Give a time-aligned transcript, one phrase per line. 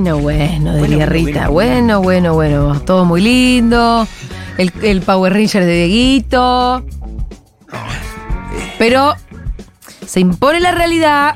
[0.00, 1.48] Bueno, bueno, diría Rita.
[1.48, 2.80] Bueno, bueno, bueno.
[2.80, 4.08] Todo muy lindo.
[4.56, 6.82] El, el Power Ranger de Dieguito.
[8.78, 9.14] Pero
[10.06, 11.34] se impone la realidad.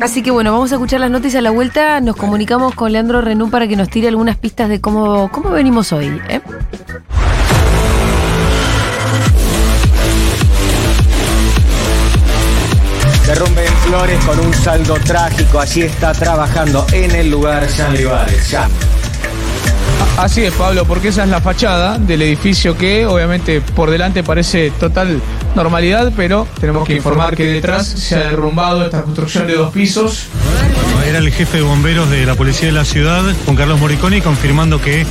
[0.00, 2.00] Así que bueno, vamos a escuchar las noticias a la vuelta.
[2.00, 5.92] Nos comunicamos con Leandro Renú para que nos tire algunas pistas de cómo, cómo venimos
[5.92, 6.06] hoy.
[6.30, 6.40] ¿eh?
[13.90, 15.58] Flores con un saldo trágico.
[15.58, 17.66] Allí está trabajando en el lugar.
[17.68, 18.70] Jean.
[20.16, 24.70] Así es, Pablo, porque esa es la fachada del edificio que obviamente por delante parece
[24.70, 25.20] total
[25.56, 30.26] normalidad, pero tenemos que informar que detrás se ha derrumbado esta construcción de dos pisos.
[31.04, 34.80] Era el jefe de bomberos de la policía de la ciudad, Juan Carlos Moriconi, confirmando
[34.80, 35.04] que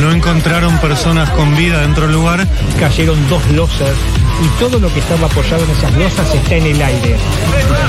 [0.00, 2.46] no encontraron personas con vida dentro del lugar.
[2.78, 3.96] cayeron dos losas
[4.40, 7.16] y todo lo que estaba apoyado en esas losas está en el aire.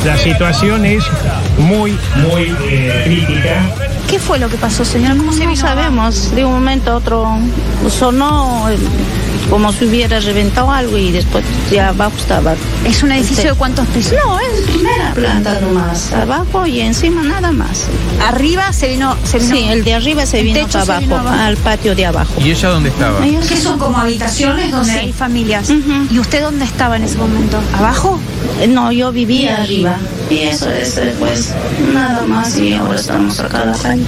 [0.05, 1.03] La situación es
[1.57, 3.69] muy, muy eh, crítica.
[4.09, 5.17] ¿Qué fue lo que pasó, señor?
[5.17, 7.37] ¿Cómo se No sabemos, de un momento a otro
[7.89, 8.67] sonó
[9.49, 12.55] como si hubiera reventado algo y después ya abajo estaba.
[12.85, 14.13] ¿Es un edificio de cuántos pisos?
[14.25, 17.85] No, es primera planta nomás, abajo y encima nada más.
[18.27, 19.15] Arriba se vino.
[19.23, 21.41] Se vino Sí, el de arriba se vino para abajo, vino abajo.
[21.41, 22.33] al patio de abajo.
[22.43, 23.21] ¿Y ella dónde estaba?
[23.21, 24.99] Que son como habitaciones donde Sí.
[24.99, 25.69] hay familias.
[26.09, 27.59] ¿Y usted dónde estaba en ese momento?
[27.73, 28.19] ¿Abajo?
[28.61, 29.97] Eh, No, yo vivía arriba.
[30.29, 31.53] Y eso es después
[31.93, 34.03] nada más y ahora estamos acá a la calle.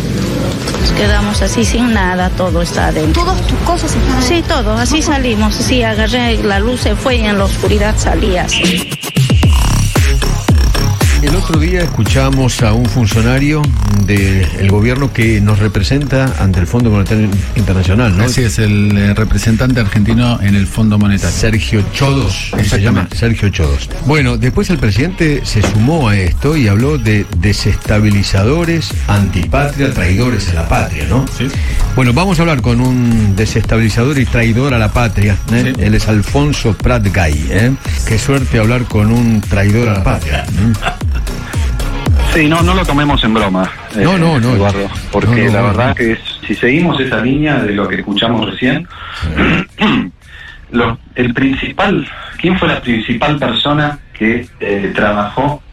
[0.85, 3.23] Nos quedamos así sin nada, todo está adentro.
[3.23, 4.21] Todas tus cosas están.
[4.21, 5.55] Sí, todo, así salimos.
[5.55, 8.87] Sí, agarré, la luz se fue y en la oscuridad salía así.
[11.47, 13.61] Otro día escuchamos a un funcionario
[14.07, 18.23] del gobierno que nos representa ante el Fondo Monetario Internacional, ¿no?
[18.23, 21.37] Así es, el eh, representante argentino en el Fondo Monetario.
[21.37, 23.07] Sergio Chodos, ¿cómo se llama?
[23.15, 23.87] Sergio Chodos.
[24.07, 30.53] Bueno, después el presidente se sumó a esto y habló de desestabilizadores, antipatria, traidores a
[30.55, 31.27] la patria, ¿no?
[31.37, 31.47] Sí.
[31.95, 35.37] Bueno, vamos a hablar con un desestabilizador y traidor a la patria.
[35.53, 35.73] ¿eh?
[35.75, 35.83] Sí.
[35.83, 37.45] Él es Alfonso Prat Gay.
[37.51, 37.71] ¿eh?
[38.07, 40.43] Qué suerte hablar con un traidor a la patria.
[40.43, 40.73] ¿eh?
[42.35, 43.71] Sí, no, no lo tomemos en broma.
[43.95, 44.55] eh, No, no, no.
[44.55, 45.67] Eduardo, porque No, no, la no.
[45.67, 48.85] verdad que es, si seguimos esa línea de lo que escuchamos recién,
[50.71, 52.05] lo- el principal,
[52.37, 55.63] ¿quién fue la principal persona que eh, trabajó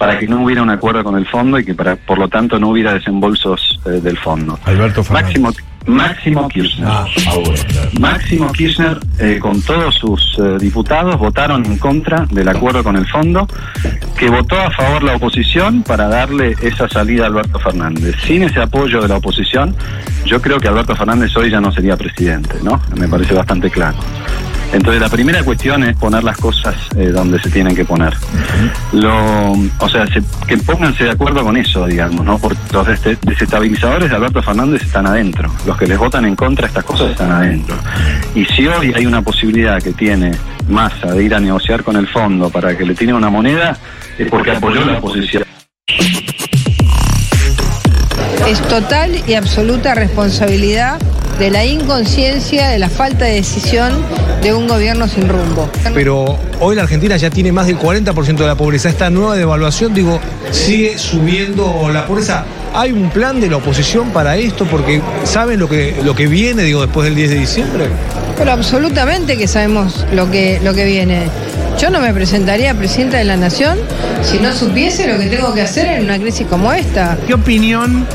[0.00, 2.58] para que no hubiera un acuerdo con el fondo y que para, por lo tanto
[2.58, 4.58] no hubiera desembolsos eh, del fondo?
[4.64, 5.38] Alberto Fernández.
[5.38, 5.52] Máximo,
[5.84, 6.88] Máximo Kirchner.
[6.88, 7.34] Ah, ah,
[7.68, 7.90] claro.
[8.00, 13.06] Máximo Kirchner, eh, con todos sus eh, diputados, votaron en contra del acuerdo con el
[13.08, 13.46] fondo,
[14.16, 18.16] que votó a favor la oposición para darle esa salida a Alberto Fernández.
[18.24, 19.76] Sin ese apoyo de la oposición,
[20.24, 22.80] yo creo que Alberto Fernández hoy ya no sería presidente, ¿no?
[22.96, 23.98] Me parece bastante claro.
[24.72, 28.14] Entonces la primera cuestión es poner las cosas eh, donde se tienen que poner.
[28.92, 32.38] Lo, o sea, se- que pónganse de acuerdo con eso, digamos, ¿no?
[32.38, 32.86] Porque los
[33.22, 35.52] desestabilizadores de Alberto Fernández están adentro.
[35.66, 37.76] Los que les votan en contra de estas cosas están adentro.
[38.34, 40.32] Y si hoy hay una posibilidad que tiene
[40.68, 43.76] Massa de ir a negociar con el fondo para que le tiene una moneda,
[44.18, 45.42] es porque apoyó la oposición.
[48.46, 50.98] Es total y absoluta responsabilidad
[51.38, 53.92] de la inconsciencia, de la falta de decisión
[54.42, 55.70] de un gobierno sin rumbo.
[55.94, 58.88] Pero hoy la Argentina ya tiene más del 40% de la pobreza.
[58.88, 60.20] Esta nueva devaluación, digo,
[60.50, 62.44] sigue subiendo la pobreza.
[62.72, 64.64] ¿Hay un plan de la oposición para esto?
[64.64, 67.86] Porque ¿saben lo que, lo que viene, digo, después del 10 de diciembre?
[68.38, 71.24] Pero absolutamente que sabemos lo que, lo que viene.
[71.78, 73.78] Yo no me presentaría a presidenta de la Nación
[74.22, 77.16] si no supiese lo que tengo que hacer en una crisis como esta.
[77.26, 78.06] ¿Qué opinión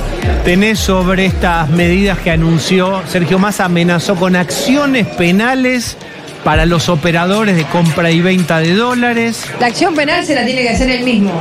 [0.43, 3.65] tenés sobre estas medidas que anunció Sergio Massa?
[3.65, 5.97] Amenazó con acciones penales
[6.45, 9.45] para los operadores de compra y venta de dólares.
[9.59, 11.31] La acción penal se la tiene que hacer él mismo,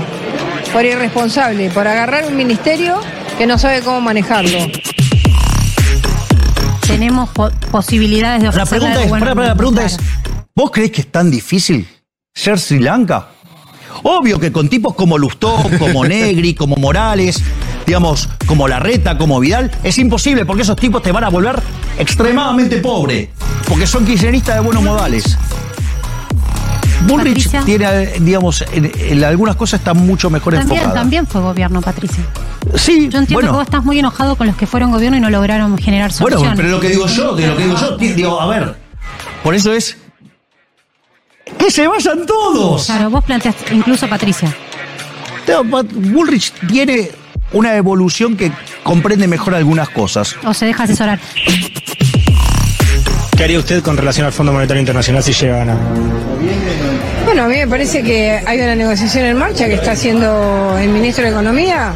[0.72, 2.98] por irresponsable, por agarrar un ministerio
[3.37, 4.59] que no sabe cómo manejarlo.
[6.86, 9.98] Tenemos po- posibilidades de La pregunta es, pará, pará, la pregunta es,
[10.54, 11.86] ¿vos creés que es tan difícil
[12.34, 13.28] ser Sri Lanka?
[14.04, 17.42] Obvio que con tipos como Lustó, como Negri, como Morales,
[17.86, 21.60] digamos, como Larreta, como Vidal, es imposible porque esos tipos te van a volver
[21.98, 23.31] extremadamente pobre,
[23.69, 25.36] porque son kirchneristas de buenos modales.
[27.07, 27.63] Bullrich Patricia.
[27.66, 31.01] tiene, digamos, en, en algunas cosas está mucho mejor También, enfocada.
[31.01, 32.25] también fue gobierno, Patricia.
[32.77, 35.21] Sí, Yo entiendo bueno, que vos estás muy enojado con los que fueron gobierno y
[35.21, 36.57] no lograron generar bueno, soluciones.
[36.57, 38.75] pero lo que digo yo, de lo que digo yo, digo, a ver,
[39.42, 39.98] por eso es
[41.59, 42.87] que se vayan todos.
[42.87, 44.54] Claro, vos planteaste, incluso Patricia.
[45.95, 47.10] Bullrich tiene
[47.54, 48.53] una evolución que
[48.83, 50.36] comprende mejor algunas cosas.
[50.45, 51.18] O se deja asesorar.
[53.36, 55.77] ¿Qué haría usted con relación al Fondo Monetario Internacional si llegan a...
[57.24, 60.89] Bueno, a mí me parece que hay una negociación en marcha que está haciendo el
[60.91, 61.95] ministro de Economía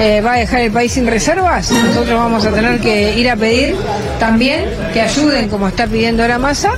[0.00, 3.34] eh, va a dejar el país sin reservas, nosotros vamos a tener que ir a
[3.34, 3.74] pedir
[4.20, 6.70] también que ayuden, como está pidiendo la masa,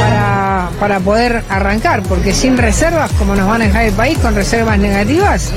[0.00, 4.34] para, para poder arrancar, porque sin reservas, como nos van a dejar el país con
[4.34, 5.52] reservas negativas,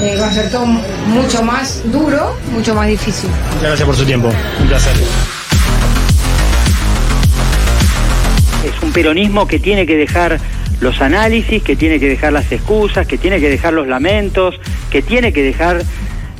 [0.00, 3.30] eh, va a ser todo mucho más duro, mucho más difícil.
[3.54, 4.30] Muchas gracias por su tiempo.
[4.60, 4.92] Un placer.
[8.64, 10.38] Es un peronismo que tiene que dejar
[10.80, 14.60] los análisis, que tiene que dejar las excusas, que tiene que dejar los lamentos,
[14.90, 15.82] que tiene que dejar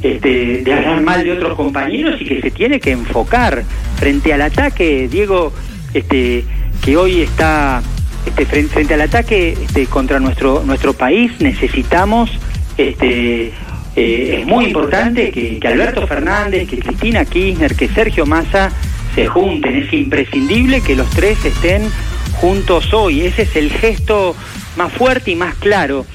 [0.02, 3.64] este, de hablar mal de otros compañeros y que se tiene que enfocar
[3.96, 5.52] frente al ataque, Diego,
[5.92, 6.44] este,
[6.84, 7.82] que hoy está
[8.26, 12.30] este, frente, al ataque este, contra nuestro nuestro país, necesitamos
[12.76, 13.52] este,
[13.98, 18.70] eh, es muy importante que, Alberto Fernández, que Cristina Kirchner, que Sergio Massa
[19.14, 19.76] se junten.
[19.76, 21.82] Es imprescindible que los tres estén
[22.34, 23.22] juntos hoy.
[23.22, 24.36] Ese es el gesto
[24.76, 26.06] más fuerte y más claro.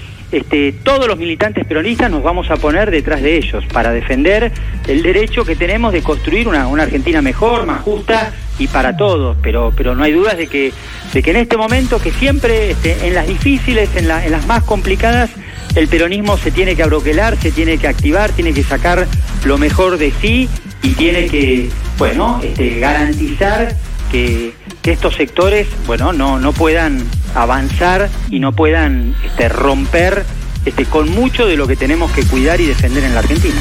[0.84, 4.52] Todos los militantes peronistas nos vamos a poner detrás de ellos para defender
[4.88, 9.36] el derecho que tenemos de construir una Argentina mejor, más justa y para todos.
[9.42, 10.74] Pero, pero no hay dudas de que,
[11.14, 14.46] de que en este momento, que siempre este, en las difíciles, en, la- en las
[14.48, 15.30] más complicadas,
[15.76, 19.08] el peronismo se tiene que abroquelar, se tiene que activar, tiene que sacar
[19.46, 20.48] lo mejor de sí
[20.84, 23.76] y tiene que, bueno, este, garantizar
[24.12, 24.54] que,
[24.84, 27.04] que estos sectores, bueno, no, no puedan
[27.34, 30.24] avanzar y no puedan este, romper
[30.66, 33.56] este, con mucho de lo que tenemos que cuidar y defender en la Argentina.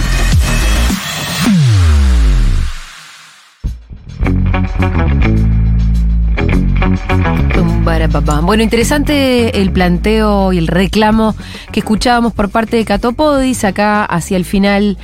[8.42, 11.34] Bueno, interesante el planteo y el reclamo
[11.72, 14.98] que escuchábamos por parte de Catopodis acá hacia el final,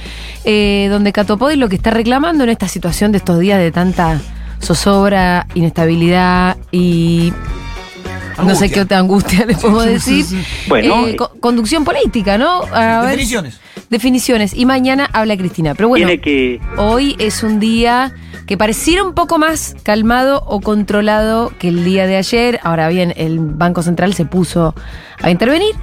[0.45, 4.21] eh, donde Catopodis lo que está reclamando en esta situación de estos días de tanta
[4.63, 7.33] zozobra, inestabilidad y
[8.45, 10.25] no sé qué otra angustia le podemos decir.
[10.69, 12.63] Bueno, Eh, co- conducción política, ¿no?
[12.73, 13.59] A ver- Definiciones.
[13.89, 14.53] definiciones.
[14.55, 15.75] Y mañana habla Cristina.
[15.75, 18.13] Pero bueno, Tiene que, hoy es un día
[18.49, 22.59] que pareciera un poco más calmado o controlado que el día de ayer.
[22.63, 24.75] Ahora bien, el Banco Central se puso
[25.21, 25.75] a intervenir,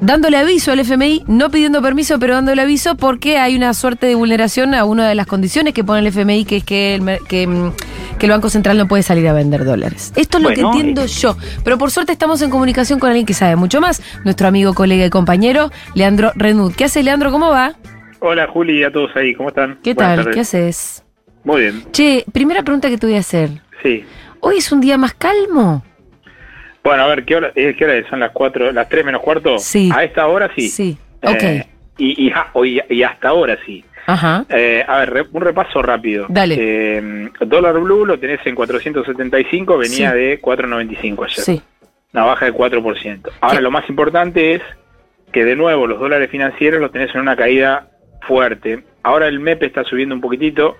[0.00, 4.16] dándole aviso al FMI, no pidiendo permiso, pero dándole aviso porque hay una suerte de
[4.16, 7.46] vulneración a una de las condiciones que pone el FMI, que es que el, que,
[7.46, 7.72] mm,
[8.18, 10.12] que el Banco Central no puede salir a vender dólares.
[10.16, 11.36] Esto es lo Bueno, que entiendo yo.
[11.62, 15.06] Pero por suerte estamos en comunicación con alguien que sabe mucho más, nuestro amigo, colega
[15.06, 16.74] y compañero, Leandro Renud.
[16.74, 17.30] ¿Qué hace, Leandro?
[17.30, 17.74] ¿Cómo va?
[18.18, 19.78] Hola Juli y a todos ahí, ¿cómo están?
[19.84, 20.24] ¿Qué Buenas tal?
[20.24, 20.34] tardes.
[20.34, 21.04] ¿Qué haces?
[21.44, 23.48] Muy bien, Che, primera pregunta que te voy a hacer.
[23.82, 24.04] sí.
[24.42, 25.84] ¿Hoy es un día más calmo?
[26.82, 28.06] Bueno, a ver, ¿qué hora, eh, ¿qué hora es?
[28.08, 29.58] ¿Son las cuatro, las tres menos cuarto?
[29.58, 29.90] Sí.
[29.94, 30.68] A esta hora sí.
[30.68, 31.66] Sí, Eh,
[31.98, 33.84] y, y, ja- hoy- y hasta ahora sí.
[34.06, 34.46] Ajá.
[34.48, 36.24] Eh, a ver, re- un repaso rápido.
[36.30, 36.56] Dale.
[36.58, 40.16] Eh, dólar blue lo tenés en 475, venía Sí.
[40.16, 41.44] de 495 ayer.
[41.44, 41.62] Sí.
[42.14, 43.30] Una baja de 4%.
[43.42, 44.62] Ahora, lo más importante es
[45.32, 47.88] que de nuevo los dólares financieros los tenés en una caída
[48.26, 48.84] fuerte.
[49.02, 50.76] Ahora el MEP está subiendo un poquitito,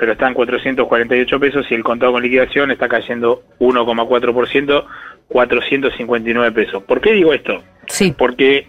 [0.00, 4.84] pero está en 448 pesos y el contado con liquidación está cayendo 1,4%,
[5.28, 6.82] 459 pesos.
[6.84, 7.62] ¿Por qué digo esto?
[7.86, 8.14] Sí.
[8.16, 8.66] Porque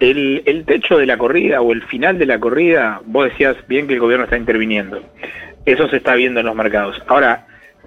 [0.00, 3.86] el, el techo de la corrida o el final de la corrida, vos decías bien
[3.86, 5.00] que el gobierno está interviniendo.
[5.64, 7.00] Eso se está viendo en los mercados.
[7.06, 7.46] Ahora,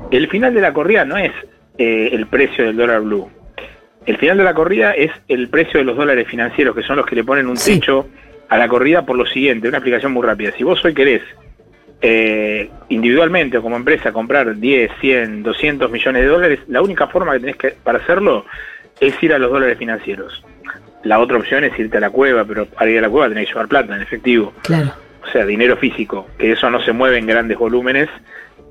[0.10, 1.32] el final de la corrida no es
[1.78, 3.30] eh, el precio del dólar blue.
[4.06, 7.06] El final de la corrida es el precio de los dólares financieros, que son los
[7.06, 7.76] que le ponen un Sí.
[7.82, 8.08] techo
[8.48, 10.52] a la corrida por lo siguiente, una explicación muy rápida.
[10.58, 11.22] Si vos hoy querés
[12.02, 17.34] eh, individualmente o como empresa comprar 10, 100, 200 millones de dólares, la única forma
[17.34, 18.46] que tenés que, para hacerlo
[19.00, 20.44] es ir a los dólares financieros.
[21.04, 23.46] La otra opción es irte a la cueva, pero para ir a la cueva tenés
[23.48, 24.94] que llevar plata en efectivo, Claro.
[25.28, 28.10] o sea, dinero físico, que eso no se mueve en grandes volúmenes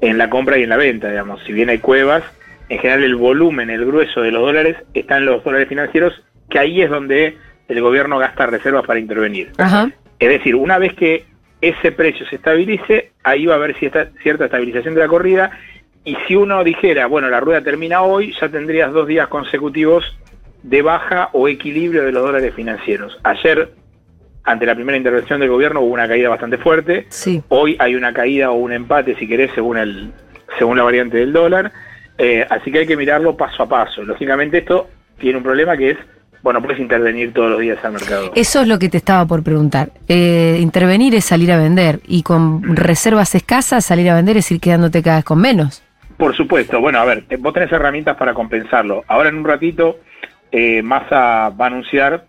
[0.00, 1.42] en la compra y en la venta, digamos.
[1.44, 2.22] Si bien hay cuevas,
[2.68, 6.58] en general el volumen, el grueso de los dólares está en los dólares financieros, que
[6.58, 7.37] ahí es donde
[7.68, 9.50] el gobierno gasta reservas para intervenir.
[9.58, 9.90] Ajá.
[10.18, 11.25] Es decir, una vez que
[11.60, 15.50] ese precio se estabilice, ahí va a haber cierta, cierta estabilización de la corrida.
[16.04, 20.16] Y si uno dijera, bueno, la rueda termina hoy, ya tendrías dos días consecutivos
[20.62, 23.18] de baja o equilibrio de los dólares financieros.
[23.22, 23.72] Ayer,
[24.44, 27.06] ante la primera intervención del gobierno, hubo una caída bastante fuerte.
[27.10, 27.42] Sí.
[27.48, 30.12] Hoy hay una caída o un empate, si querés, según, el,
[30.58, 31.72] según la variante del dólar.
[32.16, 34.02] Eh, así que hay que mirarlo paso a paso.
[34.02, 34.88] Lógicamente esto
[35.18, 35.98] tiene un problema que es,
[36.42, 38.32] bueno, puedes intervenir todos los días al mercado.
[38.35, 39.90] Eso es lo que te estaba por preguntar.
[40.09, 44.61] Eh, intervenir es salir a vender y con reservas escasas salir a vender es ir
[44.61, 45.82] quedándote cada vez con menos.
[46.16, 49.04] Por supuesto, bueno, a ver, vos tenés herramientas para compensarlo.
[49.09, 50.00] Ahora en un ratito,
[50.52, 52.26] eh, Massa va a anunciar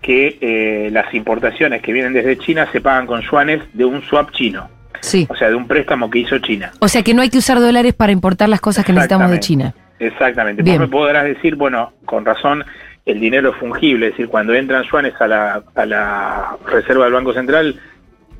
[0.00, 4.32] que eh, las importaciones que vienen desde China se pagan con yuanes de un swap
[4.32, 4.68] chino.
[5.00, 5.26] Sí.
[5.30, 6.72] O sea, de un préstamo que hizo China.
[6.78, 9.40] O sea que no hay que usar dólares para importar las cosas que necesitamos de
[9.40, 9.74] China.
[9.98, 10.62] Exactamente.
[10.62, 10.78] Bien.
[10.78, 12.64] Vos me podrás decir, bueno, con razón,
[13.06, 17.14] el dinero es fungible, es decir, cuando entran yuanes a la, a la reserva del
[17.14, 17.78] Banco Central,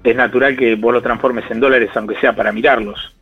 [0.02, 3.14] es natural que vos los transformes en dólares, aunque sea para mirarlos.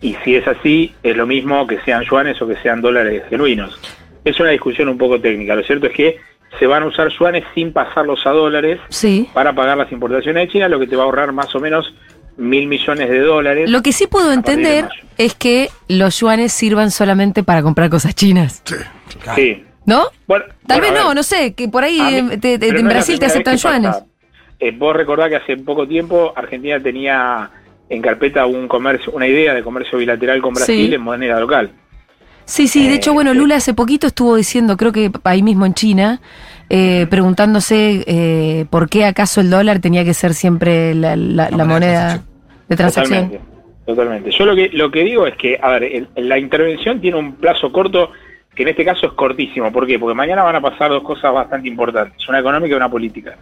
[0.00, 3.78] Y si es así, es lo mismo que sean yuanes o que sean dólares genuinos.
[4.24, 5.54] Es una discusión un poco técnica.
[5.54, 6.18] Lo cierto es que
[6.58, 9.28] se van a usar yuanes sin pasarlos a dólares Sí.
[9.32, 11.94] para pagar las importaciones de China, lo que te va a ahorrar más o menos
[12.36, 13.70] mil millones de dólares.
[13.70, 18.62] Lo que sí puedo entender es que los yuanes sirvan solamente para comprar cosas chinas.
[19.34, 19.64] Sí.
[19.86, 20.04] ¿No?
[20.26, 22.90] Bueno, Tal bueno, vez no, no sé, que por ahí mí- eh, te- en no
[22.90, 23.96] Brasil te aceptan yuanes.
[24.58, 27.50] Eh, vos recordás que hace poco tiempo Argentina tenía
[27.88, 30.94] en carpeta un comercio, una idea de comercio bilateral con Brasil Sí.
[30.94, 31.70] en moneda local.
[32.46, 35.66] Sí, sí, de Eh, hecho, bueno, Lula hace poquito estuvo diciendo, creo que ahí mismo
[35.66, 36.20] en China,
[36.70, 41.64] eh, preguntándose eh, por qué acaso el dólar tenía que ser siempre la, la- la
[41.64, 42.22] moneda
[42.68, 43.30] de transacción.
[43.30, 43.46] Totalmente,
[43.86, 44.30] totalmente.
[44.32, 47.34] Yo lo que lo que digo es que, a ver, el- la intervención tiene un
[47.36, 48.10] plazo corto
[48.56, 49.70] que en este caso es cortísimo.
[49.70, 49.98] ¿Por qué?
[49.98, 53.36] Porque mañana van a pasar dos cosas bastante importantes, una económica y una política.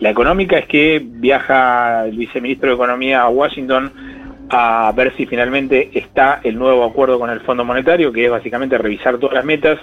[0.00, 3.90] La económica es que viaja el viceministro de Economía a Washington
[4.50, 8.76] a ver si finalmente está el nuevo acuerdo con el Fondo Monetario, que es básicamente
[8.78, 9.78] revisar todas las metas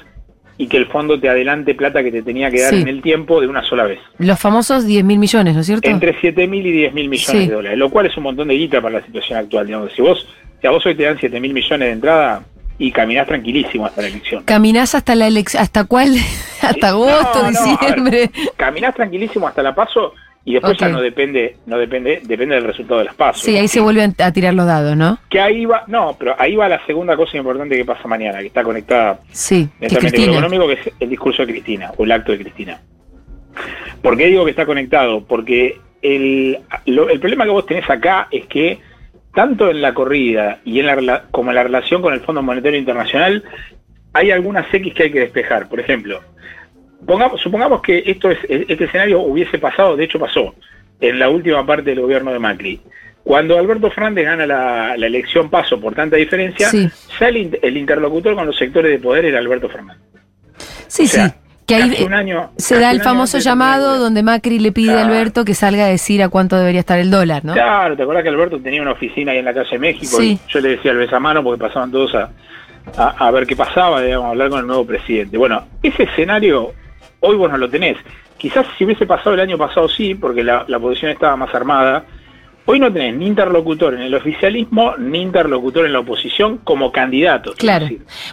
[0.58, 2.82] y que el fondo te adelante plata que te tenía que dar Sí.
[2.82, 4.00] en el tiempo de una sola vez.
[4.20, 5.90] Los famosos 10 mil millones, ¿no es cierto?
[5.90, 7.48] Entre 7 mil y 10 mil millones Sí.
[7.50, 9.68] de dólares, lo cual es un montón de guita para la situación actual.
[9.68, 9.92] Digamos.
[9.94, 10.26] Si vos,
[10.62, 12.42] si a vos hoy te dan 7 mil millones de entrada
[12.78, 14.44] y caminás tranquilísimo hasta la elección.
[14.44, 15.64] ¿Caminás hasta la elección?
[15.64, 16.16] ¿Hasta cuál?
[16.62, 18.32] ¿Hasta agosto, No, no, a ver, diciembre?
[18.58, 20.14] caminás tranquilísimo hasta la paso
[20.44, 20.94] y después ya Ok.
[20.94, 23.42] no depende, no depende, depende del resultado de las pasos.
[23.44, 25.18] Sí, ahí se vuelven a tirar los dados, ¿no?
[25.30, 28.48] Que ahí va, no, pero ahí va la segunda cosa importante que pasa mañana, que
[28.48, 32.04] está conectada Sí, que netamente con lo económico, que es el discurso de Cristina, o
[32.04, 32.80] el acto de Cristina.
[34.02, 35.24] ¿Por qué digo que está conectado?
[35.26, 38.80] Porque el, lo- el problema que vos tenés acá es que
[39.36, 42.80] tanto en la corrida y en la, como en la relación con el Fondo Monetario
[42.80, 43.44] Internacional,
[44.14, 45.68] hay algunas X que hay que despejar.
[45.70, 46.22] Por ejemplo,
[47.06, 50.56] pongamos, supongamos que esto es, este escenario hubiese pasado, de hecho pasó,
[51.02, 52.80] en la última parte del gobierno de Macri.
[53.24, 56.88] Cuando Alberto Fernández gana la, la elección paso por tanta diferencia, Sí.
[57.20, 60.02] ya el, in- el interlocutor con los sectores de poder era Alberto Fernández.
[60.88, 61.36] Sí, O sea, sí.
[61.68, 65.06] Que ahí un año- se da el famoso llamado donde Macri le pide a.
[65.06, 67.54] Alberto que salga a decir a cuánto debería estar el dólar, ¿no?
[67.54, 70.18] Claro, ¿te acuerdas que Alberto tenía una oficina ahí en la calle México?
[70.18, 70.40] Sí.
[70.48, 72.30] Y yo le decía al besamano porque pasaban todos a,
[72.98, 75.38] a, a ver qué pasaba, digamos, a hablar con el nuevo presidente.
[75.38, 76.72] Bueno, ese escenario
[77.22, 77.98] hoy vos no lo tenés.
[78.38, 82.04] Quizás si hubiese pasado el año pasado sí, porque la, la oposición estaba más armada.
[82.68, 87.56] Hoy no tenés ni interlocutor en el oficialismo ni interlocutor en la oposición como candidatos.
[87.56, 87.88] Claro.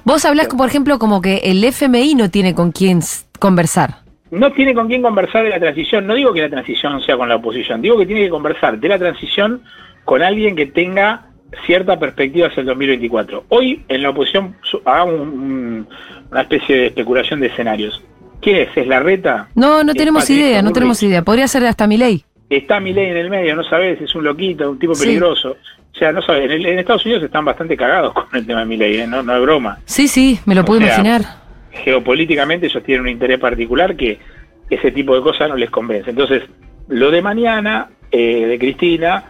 [0.04, 3.00] Vos hablás, por ejemplo, como que el FMI no tiene con quién
[3.38, 3.96] conversar.
[4.30, 6.06] no tiene con quién conversar de la transición.
[6.06, 8.88] No digo que la transición sea con la oposición, digo que tiene que conversar de
[8.88, 9.62] la transición
[10.06, 11.26] con alguien que tenga
[11.66, 13.44] cierta perspectiva hacia el 2024.
[13.50, 15.88] Hoy en la oposición hagamos un- un-
[16.30, 18.02] una especie de especulación de escenarios.
[18.40, 18.68] ¿Quién es?
[18.74, 19.48] ¿Es la reta?
[19.54, 21.20] No, no tenemos idea, no tenemos idea.
[21.22, 22.24] Podría ser hasta mi ley.
[22.56, 25.06] Está Milei en el medio, no sabes, es un loquito, un tipo Sí.
[25.06, 25.56] peligroso.
[25.94, 29.00] O sea, no sabes, en, Estados Unidos están bastante cagados con el tema de Milei,
[29.00, 29.06] ¿eh?
[29.06, 29.78] no, no es broma.
[29.84, 31.22] Sí, sí, me lo O puedo sea, imaginar.
[31.70, 34.18] geopolíticamente ellos tienen un interés particular que
[34.70, 36.10] ese tipo de cosas no les convence.
[36.10, 36.42] Entonces,
[36.88, 39.24] lo de mañana, eh, de Cristina,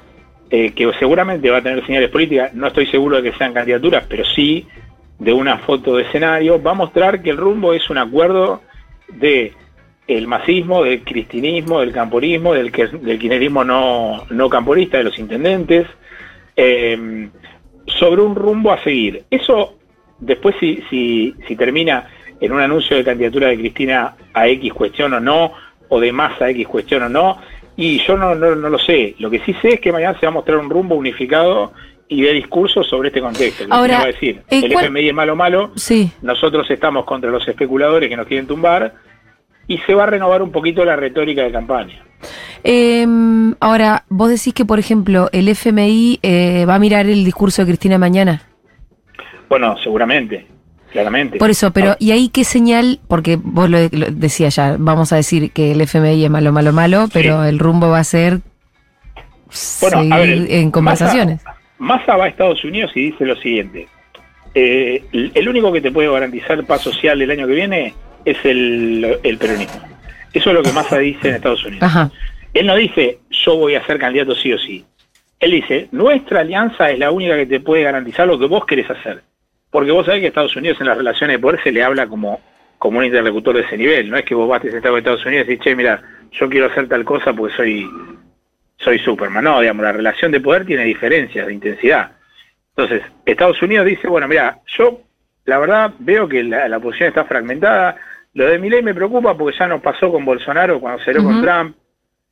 [0.50, 4.04] eh, que seguramente va a tener señales políticas, no estoy seguro de que sean candidaturas,
[4.08, 4.66] pero sí
[5.18, 8.60] de una foto de escenario, va a mostrar que el rumbo es un acuerdo
[9.08, 9.52] de
[10.06, 15.18] el masismo, del cristinismo, del camporismo, del, que- del kirchnerismo no, no camporista, de los
[15.18, 15.87] intendentes,
[16.56, 17.28] eh,
[17.87, 19.25] sobre un rumbo a seguir.
[19.30, 19.78] Eso
[20.18, 22.09] después si, si, si termina
[22.40, 25.52] en un anuncio de candidatura de Cristina a X cuestión o no,
[25.88, 27.38] o de Massa a X cuestión o no,
[27.76, 29.14] y yo no, no, no lo sé.
[29.18, 31.73] Lo que sí sé es que mañana se va a mostrar un rumbo unificado
[32.09, 33.64] y de discurso sobre este contexto.
[33.71, 36.11] Ahora, va a decir, el ¿cuál- FMI es malo malo, Sí.
[36.21, 38.92] nosotros estamos contra los especuladores que nos quieren tumbar,
[39.66, 42.02] y se va a renovar un poquito la retórica de campaña.
[42.64, 43.07] Eh,
[43.61, 47.66] ahora, vos decís que, por ejemplo, el FMI eh, va a mirar el discurso de
[47.69, 48.42] Cristina mañana.
[49.49, 50.47] Bueno, seguramente,
[50.92, 51.38] claramente.
[51.38, 53.00] Por eso, pero ¿y ahí qué señal?
[53.09, 56.73] Porque vos lo, lo decías ya, vamos a decir que el FMI es malo, malo,
[56.73, 58.40] malo, pero el rumbo va a ser
[59.81, 61.42] Bueno, seguir a ver, el- en conversaciones.
[61.78, 63.88] Massa va a Estados Unidos y dice lo siguiente.
[64.54, 69.18] eh, el único que te puede garantizar paz social el año que viene es el,
[69.22, 69.80] el peronismo.
[70.32, 71.82] Eso es lo que Massa dice en Estados Unidos.
[71.82, 72.10] Ajá.
[72.54, 74.84] Él no dice yo voy a ser candidato sí o sí.
[75.40, 78.88] Él dice nuestra alianza es la única que te puede garantizar lo que vos querés
[78.90, 79.22] hacer.
[79.70, 82.40] Porque vos sabés que Estados Unidos en las relaciones de poder se le habla como,
[82.78, 84.10] como un interlocutor de ese nivel.
[84.10, 86.88] No es que vos vas a Estados Unidos y decís, che, mira, yo quiero hacer
[86.88, 87.88] tal cosa porque soy
[88.76, 89.44] soy Superman.
[89.44, 92.12] No, digamos, la relación de poder tiene diferencias de intensidad.
[92.76, 95.00] Entonces, Estados Unidos dice, bueno, mira, yo
[95.44, 97.96] la verdad veo que la, la posición está fragmentada.
[98.34, 101.42] Lo de Milei me preocupa porque ya nos pasó con Bolsonaro cuando se dio con.
[101.42, 101.76] Trump.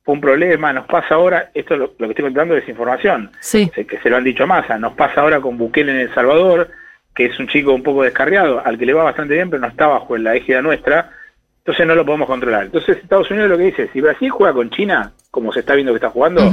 [0.03, 3.69] fue un problema, nos pasa ahora, esto lo, lo que estoy contando es información, Sí.
[3.75, 6.13] se- que se lo han dicho a Massa, nos pasa ahora con Bukele en El
[6.15, 6.71] Salvador,
[7.13, 9.67] que es un chico un poco descarriado, al que le va bastante bien, pero no
[9.67, 11.11] está bajo la égida nuestra,
[11.59, 12.63] entonces no lo podemos controlar.
[12.65, 15.91] Entonces Estados Unidos lo que dice, si Brasil juega con China, como se está viendo
[15.93, 16.49] que está jugando,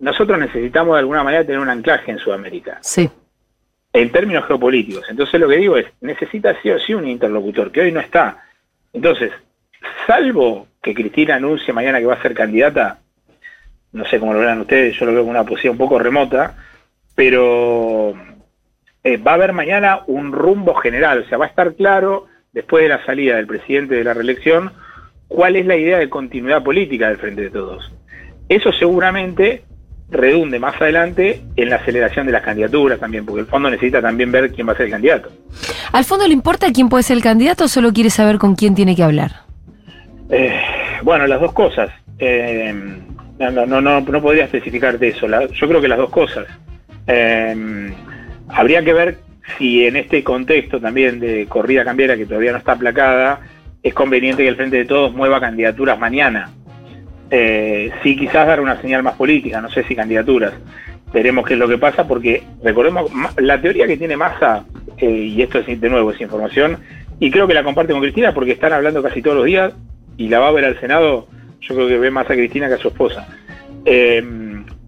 [0.00, 3.08] nosotros necesitamos de alguna manera tener un anclaje en Sudamérica, Sí.
[3.92, 5.08] en términos geopolíticos.
[5.08, 8.38] Entonces lo que digo es, necesita sí o sí un interlocutor, que hoy no está.
[8.94, 9.32] Entonces,
[10.06, 13.00] salvo que Cristina anuncie mañana que va a ser candidata,
[13.92, 16.54] no sé cómo lo verán ustedes, yo lo veo como una posición un poco remota,
[17.14, 18.14] pero
[19.02, 22.84] eh, va a haber mañana un rumbo general, o sea, va a estar claro, después
[22.84, 24.72] de la salida del presidente de la reelección,
[25.28, 27.92] cuál es la idea de continuidad política del Frente de Todos.
[28.48, 29.64] Eso seguramente
[30.14, 34.32] redunde más adelante en la aceleración de las candidaturas también, porque el fondo necesita también
[34.32, 35.28] ver quién va a ser el candidato.
[35.92, 38.74] ¿Al fondo le importa quién puede ser el candidato o solo quiere saber con quién
[38.74, 39.32] tiene que hablar?
[40.30, 40.58] Eh,
[41.02, 41.90] bueno, las dos cosas.
[42.18, 42.72] Eh,
[43.38, 45.28] no, no, no, no, podría especificarte eso.
[45.28, 46.46] La- yo creo que las dos cosas.
[47.06, 47.92] Eh,
[48.48, 49.18] habría que ver
[49.58, 53.40] si en este contexto también de corrida cambiera que todavía no está aplacada,
[53.82, 56.50] es conveniente que el Frente de Todos mueva candidaturas mañana.
[57.36, 60.52] Eh, sí, quizás dar una señal más política, no sé si candidaturas.
[61.12, 64.64] Veremos qué es lo que pasa, porque recordemos, la teoría que tiene Massa,
[64.98, 66.78] eh, y esto es de nuevo, es información,
[67.18, 69.74] y creo que la comparte con Cristina porque están hablando casi todos los días,
[70.16, 71.26] y la va a ver al Senado,
[71.60, 73.26] yo creo que ve más a Cristina que a su esposa.
[73.84, 74.22] Eh,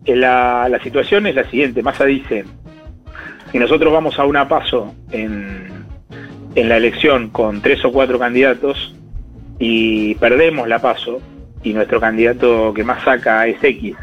[0.07, 2.45] la, la situación es la siguiente, Massa dice,
[3.51, 5.67] si nosotros vamos a una paso en,
[6.55, 8.95] en la elección con tres o cuatro candidatos
[9.59, 11.21] y perdemos la paso
[11.63, 13.95] y nuestro candidato que más saca es X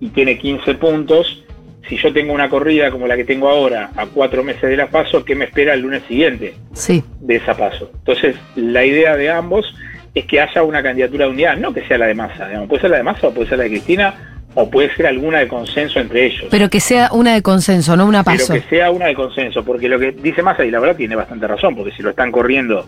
[0.00, 1.44] y tiene 15 puntos,
[1.88, 4.86] si yo tengo una corrida como la que tengo ahora a cuatro meses de la
[4.88, 7.02] paso, ¿qué me espera el lunes siguiente Sí.
[7.20, 7.90] de esa paso?
[7.94, 9.74] Entonces, la idea de ambos
[10.14, 12.82] es que haya una candidatura de unidad, no que sea la de Massa, digamos, puede
[12.82, 14.14] ser la de Massa o puede ser la de Cristina
[14.54, 16.44] o puede ser alguna de consenso entre ellos.
[16.50, 18.48] Pero que sea una de consenso, no una paso.
[18.52, 21.16] Pero que sea una de consenso, porque lo que dice Massa, y la verdad tiene
[21.16, 22.86] bastante razón, porque si lo están corriendo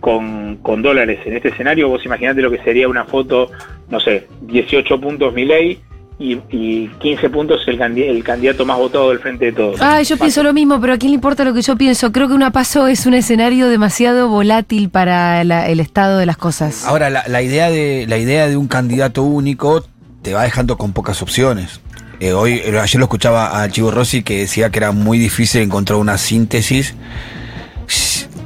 [0.00, 3.50] con, con dólares en este escenario, vos imaginate lo que sería una foto,
[3.90, 5.80] no sé, 18 puntos Milei
[6.20, 9.80] y, y 15 puntos el, candi- el candidato más votado del Frente de Todos.
[9.80, 12.10] Ah, yo pienso lo mismo, pero ¿a quién le importa lo que yo pienso?
[12.10, 16.36] Creo que una paso es un escenario demasiado volátil para la- el estado de las
[16.36, 16.84] cosas.
[16.84, 19.84] Ahora, la, la idea de, la idea de un candidato único
[20.22, 21.80] te va dejando con pocas opciones.
[22.18, 25.60] Eh, hoy, eh, ayer lo escuchaba a Chivo Rossi que decía que era muy difícil
[25.62, 26.96] encontrar una síntesis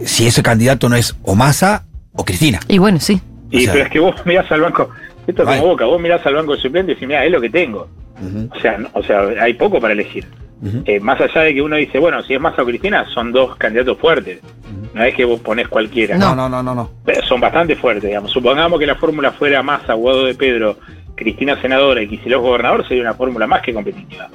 [0.06, 1.84] si, ese candidato no es o Massa
[2.14, 2.60] o Cristina.
[2.68, 3.20] Y bueno, sí.
[3.50, 4.90] Y, o sea- pero es que vos mirás al banco,
[5.26, 7.50] esto es como boca, vos mirás al banco de suplentes y mirá, es lo que
[7.50, 7.88] tengo.
[8.56, 10.26] O sea, no- o sea, hay poco para elegir.
[10.84, 13.56] Eh, más allá de que uno dice, bueno, si es Massa o Cristina, son dos
[13.56, 14.38] candidatos fuertes.
[14.94, 16.16] No es que vos ponés cualquiera.
[16.16, 16.88] No, no, no, no, no.
[17.04, 18.30] Pero son bastante fuertes, digamos.
[18.30, 20.76] Supongamos que la fórmula fuera Massa, Guado de Pedro,
[21.16, 24.28] Cristina senadora y Kicillof gobernador, sería una fórmula más que competitiva.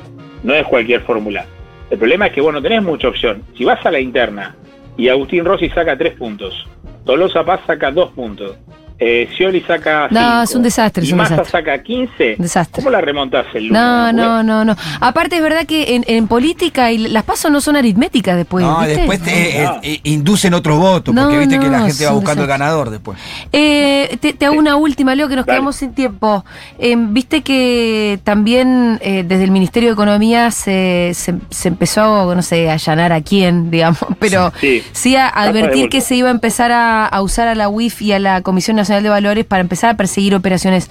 [0.44, 1.46] No es cualquier fórmula.
[1.90, 3.44] El problema es que vos no tenés mucha opción.
[3.58, 4.54] Si vas a la interna
[4.98, 6.68] y Agustín Rossi saca tres puntos,
[7.06, 8.58] Tolosa Paz saca dos puntos,
[9.00, 11.60] eh, Scioli saca No, cinco, es un desastre, es y un Massa desastre.
[11.62, 12.82] saca 15, Desastre.
[12.84, 13.74] ¿cómo la remontás el lunes?
[13.82, 14.76] No, no, no, no.
[15.02, 18.66] Aparte es verdad que en, en política y las pasos no son aritméticas después.
[18.66, 18.96] no, ¿viste?
[18.98, 22.10] después te, eh, eh, inducen otros votos, No, porque viste que la gente es va
[22.14, 23.20] un buscando el ganador después.
[23.52, 26.44] Eh, te, te hago una última, Leo, que nos quedamos sin tiempo.
[26.80, 32.42] Eh, Viste que también eh, desde el Ministerio de Economía se, se, se empezó, no
[32.42, 34.82] sé, a allanar a quién, digamos, pero Sí.
[34.92, 38.12] sí a advertir que se iba a empezar a, a usar a la UIF y
[38.14, 40.90] a la Comisión Nacional de Valores para empezar a perseguir operaciones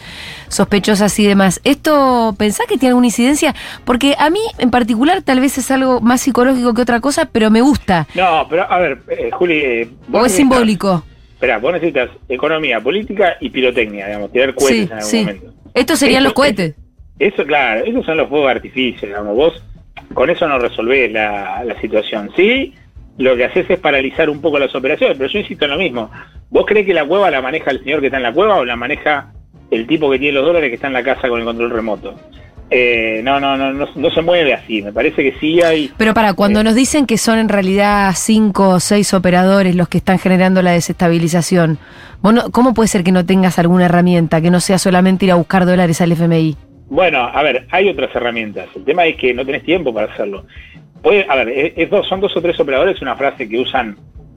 [0.48, 1.60] sospechosas y demás.
[1.64, 3.54] ¿Esto pensás que tiene alguna incidencia?
[3.84, 7.50] Porque a mí en particular tal vez es algo más psicológico que otra cosa, pero
[7.50, 8.06] me gusta.
[8.14, 9.58] No, pero a ver, eh, Juli.
[9.58, 11.04] eh, O es simbólico.
[11.34, 15.20] Esperá, vos necesitas economía, política y pirotecnia, digamos, tirar cohetes Sí, en algún sí.
[15.20, 15.54] momento.
[15.74, 16.74] Estos serían Eso- los cohetes.
[17.18, 19.34] Eso, claro, esos son los fuegos de artificio, digamos.
[19.36, 19.62] Vos
[20.14, 22.30] con eso no resolvés la, la situación.
[22.36, 22.74] Sí,
[23.18, 26.10] lo que haces es paralizar un poco las operaciones, pero yo insisto en lo mismo.
[26.50, 28.64] ¿Vos crees que la cueva la maneja el señor que está en la cueva o
[28.64, 29.32] la maneja
[29.70, 32.14] el tipo que tiene los dólares que está en la casa con el control remoto?
[32.68, 34.82] Eh, no, no, no, no, no se mueve así.
[34.82, 35.92] Me parece que sí hay.
[35.96, 39.98] Pero para, cuando nos dicen que son en realidad cinco o seis operadores los que
[39.98, 41.78] están generando la desestabilización,
[42.22, 45.32] vos no- ¿cómo puede ser que no tengas alguna herramienta, que no sea solamente ir
[45.32, 46.56] a buscar dólares al FMI?
[46.88, 48.66] Bueno, a ver, hay otras herramientas.
[48.74, 50.44] El tema es que no tenés tiempo para hacerlo.
[51.02, 53.96] Puede, a ver, es- es dos- son dos o tres operadores, una frase que usan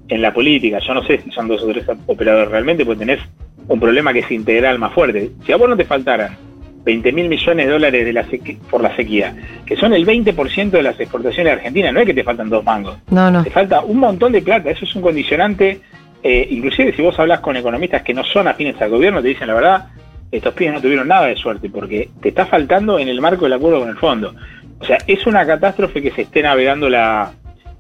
[0.09, 0.79] en la política.
[0.79, 3.19] Yo no sé si son dos o tres operadores realmente, porque tenés
[3.67, 5.31] un problema que es integral más fuerte.
[5.45, 6.35] Si a vos no te faltaran
[6.83, 8.25] 20 mil millones de dólares de la
[8.69, 12.13] por la sequía, que son el 20% de las exportaciones de Argentina, no es que
[12.13, 12.97] te faltan dos mangos.
[13.11, 13.43] No, no.
[13.43, 15.81] Te falta un montón de plata, eso es un condicionante.
[16.23, 19.47] eh, inclusive si vos hablas con economistas que no son afines al gobierno, te dicen
[19.47, 19.85] la verdad,
[20.31, 23.53] estos pibes no tuvieron nada de suerte porque te está faltando en el marco del
[23.53, 24.33] acuerdo con el fondo.
[24.79, 27.31] O sea, es una catástrofe que se esté navegando la,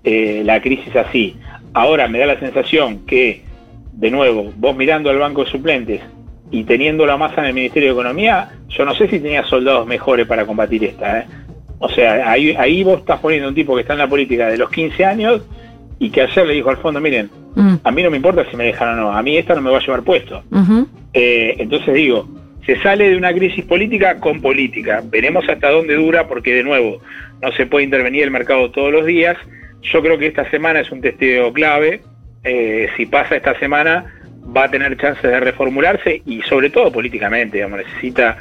[0.03, 1.35] eh, la crisis así.
[1.73, 3.43] Ahora me da la sensación que,
[3.93, 6.01] de nuevo, vos mirando al banco de suplentes
[6.51, 9.85] y teniendo la masa en el Ministerio de Economía, yo no sé si tenía soldados
[9.87, 11.19] mejores para combatir esta.
[11.19, 11.25] ¿eh?
[11.79, 14.57] O sea, ahí, ahí vos estás poniendo un tipo que está en la política de
[14.57, 15.41] los 15 años
[15.99, 17.75] y que ayer le dijo al fondo, miren, Mm.
[17.83, 19.69] a mí no me importa si me dejan o no, a mí esta no me
[19.69, 20.43] va a llevar puesto.
[21.13, 22.27] Eh, entonces digo,
[22.65, 25.01] se sale de una crisis política con política.
[25.03, 27.01] Veremos hasta dónde dura porque de nuevo
[27.41, 29.37] no se puede intervenir el mercado todos los días.
[29.81, 32.01] Yo creo que esta semana es un testeo clave.
[32.43, 34.05] Eh, si pasa esta semana
[34.55, 37.57] va a tener chances de reformularse y sobre todo políticamente.
[37.57, 38.37] Digamos, necesita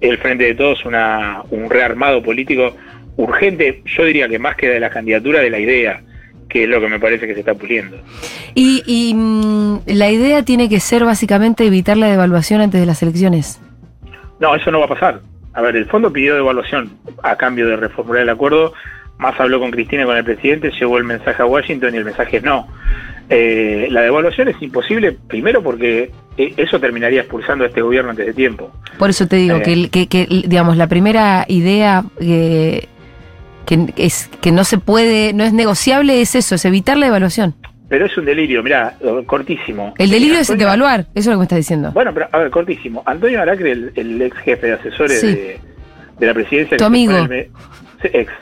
[0.00, 2.74] el Frente de Todos una, un rearmado político
[3.16, 3.82] urgente.
[3.84, 6.02] Yo diría que más que de la candidatura, de la idea,
[6.48, 7.96] que es lo que me parece que se está puliendo.
[8.54, 13.02] Y, y, mm, la idea tiene que ser básicamente evitar la devaluación antes de las
[13.02, 13.60] elecciones.
[14.40, 15.20] No, eso no va a pasar.
[15.54, 16.90] A ver, el fondo pidió devaluación
[17.22, 18.72] a cambio de reformular el acuerdo.
[19.22, 22.04] Más habló con Cristina y con el presidente, llegó el mensaje a Washington y el
[22.04, 22.66] mensaje es no.
[23.30, 28.26] Eh, la devaluación es imposible, primero porque eh, eso terminaría expulsando a este gobierno antes
[28.26, 28.72] de tiempo.
[28.98, 29.62] Por eso te digo Eh.
[29.62, 32.88] que, que, que, digamos, la primera idea eh,
[33.64, 37.54] que, es, que no se puede, no es negociable es eso, es evitar la devaluación.
[37.88, 39.94] Pero es un delirio, mirá, cortísimo.
[39.98, 41.92] El delirio Eh, es Antonio- devaluar, eso es lo que me estás diciendo.
[41.92, 43.04] Bueno, pero a ver, cortísimo.
[43.06, 45.26] Antonio Aracre, el, el ex jefe de asesores Sí.
[45.28, 45.60] de,
[46.18, 46.76] de la presidencia.
[46.76, 47.16] Tu que amigo.
[47.16, 47.48] el
[48.02, 48.32] ex.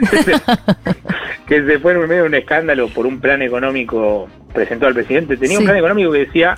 [1.46, 5.36] que se fue en medio de un escándalo por un plan económico presentado al presidente.
[5.36, 6.56] Tenía un plan económico que decía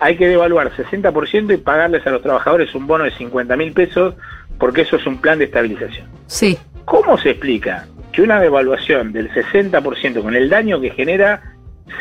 [0.00, 4.14] hay que devaluar 60% y pagarles a los trabajadores un bono de 50 mil pesos
[4.58, 6.06] porque eso es un plan de estabilización.
[6.26, 6.58] Sí.
[6.84, 11.42] ¿Cómo se explica que una devaluación del 60% con el daño que genera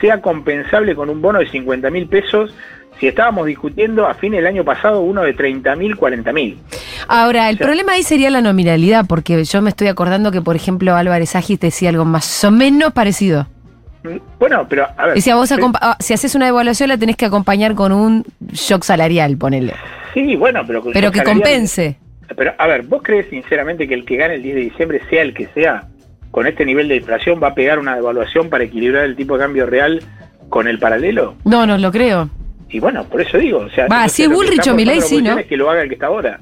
[0.01, 2.53] sea compensable con un bono de 50 mil pesos
[2.99, 6.57] si estábamos discutiendo a fin del año pasado uno de 30 mil, 40 mil?
[7.07, 10.95] Ahora, el problema ahí sería la nominalidad, porque yo me estoy acordando que, por ejemplo,
[10.95, 13.47] Álvarez Agis decía algo más o menos parecido.
[14.39, 15.15] Bueno, pero a ver.
[15.15, 18.83] Decía, vos pero- ah, si haces una devaluación la tenés que acompañar con un shock
[18.83, 19.73] salarial, ponele.
[20.13, 20.81] Sí, bueno, pero...
[20.93, 21.97] Pero que salarial- compense.
[22.35, 25.21] Pero, a ver, ¿vos crees sinceramente que el que gane el 10 de diciembre, sea
[25.21, 25.83] el que sea,
[26.31, 29.43] con este nivel de inflación, va a pegar una devaluación para equilibrar el tipo de
[29.43, 30.01] cambio real
[30.49, 31.35] con el paralelo?
[31.45, 32.29] No, no lo creo.
[32.69, 33.87] Y bueno, por eso digo, o sea...
[33.87, 35.37] Va, si es Bullrich o Milei, sí, ¿no?
[35.37, 36.39] Es que lo haga el que está ahora.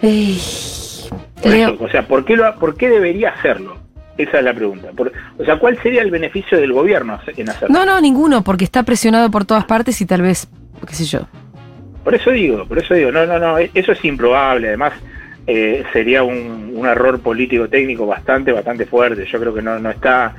[0.00, 3.76] Ey, eso, o sea, ¿por qué, lo, ¿por qué debería hacerlo?
[4.18, 4.88] Esa es la pregunta.
[4.96, 7.72] Por- o sea, ¿cuál sería el beneficio del gobierno en hacerlo?
[7.74, 10.48] No, no, ninguno, porque está presionado por todas partes y tal vez,
[10.86, 11.20] qué sé yo.
[12.04, 14.68] Por eso digo, por eso digo, no, no, no, eso es improbable.
[14.68, 14.92] Además,
[15.46, 19.24] eh, sería un, un error político técnico bastante, bastante fuerte.
[19.26, 20.34] Yo creo que no, no está,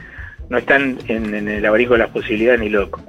[0.49, 3.01] no está en, en- en el abanico de las posibilidades ni loco.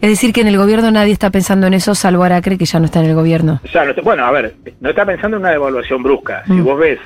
[0.00, 2.78] Es decir, que en el gobierno nadie está pensando en eso, salvo Aracre, que ya
[2.78, 3.60] no está en el gobierno.
[3.74, 6.44] No está- bueno, a ver, no está pensando en una devaluación brusca.
[6.46, 6.64] Si Mm.
[6.64, 6.98] vos ves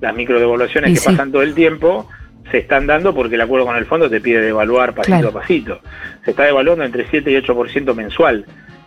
[0.00, 1.06] las microdevaluaciones Y que sí.
[1.06, 2.08] pasan todo el tiempo,
[2.50, 5.28] se están dando porque el acuerdo con el fondo te pide devaluar pasito Claro.
[5.28, 5.80] a pasito.
[6.24, 8.46] Se está devaluando entre 7 y 8% mensual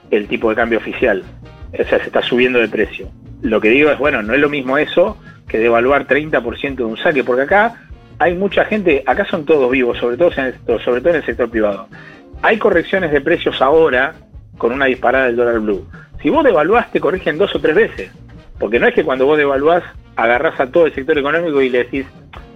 [0.09, 1.21] el tipo de cambio oficial.
[1.73, 3.09] O sea, se está subiendo de precio.
[3.43, 6.97] Lo que digo es, bueno, no es lo mismo eso que devaluar 30% de un
[6.97, 7.75] saque, porque acá
[8.17, 11.25] hay mucha gente, acá son todos vivos, sobre todo en el, sobre todo en el
[11.25, 11.87] sector privado.
[12.41, 14.15] Hay correcciones de precios ahora
[14.57, 15.87] con una disparada del dólar blue.
[16.21, 18.11] Si vos devaluás, te corrigen dos o tres veces.
[18.59, 19.83] Porque no es que cuando vos devaluás,
[20.15, 22.05] agarrás a todo el sector económico y le decís,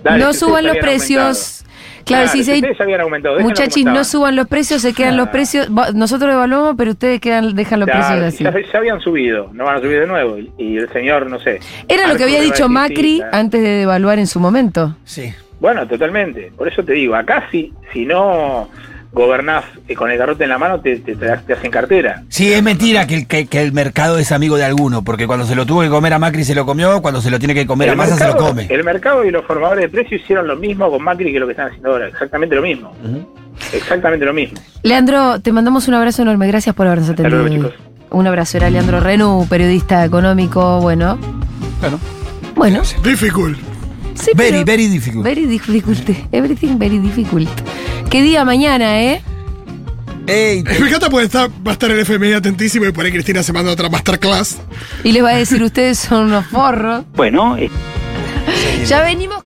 [0.04, 1.22] dale, no suban los precios.
[1.22, 1.66] aumentado".
[2.06, 3.40] Claro, si se- ustedes ya habían aumentado.
[3.40, 5.68] Muchachis, no suban los precios, se quedan los precios.
[5.96, 8.44] Nosotros evaluamos, pero ustedes quedan, dejan los Claro, precios así.
[8.44, 10.38] ya, ya habían subido, no van a subir de nuevo.
[10.60, 11.60] Y, el señor, no sé.
[11.88, 13.38] Era lo que había dicho Macri sí, claro.
[13.38, 14.96] antes de devaluar en su momento.
[15.04, 15.34] Sí.
[15.60, 16.52] Bueno, totalmente.
[16.56, 18.70] Por eso te digo, acá si, si no
[19.16, 22.22] gobernás eh, con el garrote en la mano, te, te, te- te hacen cartera.
[22.30, 25.46] Sí, es mentira que el, que, que el mercado es amigo de alguno, porque cuando
[25.48, 27.66] se lo tuvo que comer a Macri se lo comió, cuando se lo tiene que
[27.66, 28.68] comer a Massa se lo come.
[28.70, 31.54] El mercado y los formadores de precios hicieron lo mismo con Macri que lo que
[31.54, 32.08] están haciendo ahora.
[32.10, 32.92] Exactamente lo mismo.
[33.74, 34.60] Exactamente lo mismo.
[34.84, 36.48] Leandro, te mandamos un abrazo enorme.
[36.48, 37.44] Gracias por habernos atendido.
[37.44, 37.72] luego.
[38.12, 38.58] Un abrazo.
[38.58, 40.80] Era Leandro Renu, periodista económico.
[40.82, 41.18] Bueno.
[41.80, 42.00] Claro.
[42.56, 42.82] Bueno.
[43.04, 43.58] Difficult.
[44.16, 45.24] Sí, Very, pero- very difficult.
[45.24, 46.10] Very difficult.
[46.32, 47.50] Everything very difficult.
[48.10, 49.22] ¿Qué día mañana, eh?
[50.28, 53.44] Ey, Me encanta porque está, va a estar el FMI atentísimo y por ahí Cristina
[53.44, 54.58] se manda otra masterclass.
[55.04, 57.06] Y les va a decir, ustedes son unos forros.
[57.16, 57.56] Bueno,
[58.88, 59.44] Ya venimos.